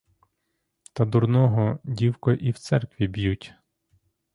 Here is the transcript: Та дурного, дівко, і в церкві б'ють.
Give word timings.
Та 0.93 1.05
дурного, 1.05 1.79
дівко, 1.83 2.31
і 2.33 2.51
в 2.51 2.59
церкві 2.59 3.07
б'ють. 3.07 3.53